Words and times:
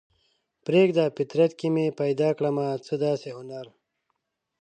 پریږده 0.65 1.05
فطرت 1.17 1.51
کې 1.59 1.67
مې 1.73 1.85
پیدا 2.01 2.29
کړمه 2.37 2.67
څه 2.85 2.93
داسې 3.05 3.29
هنر 3.37 3.65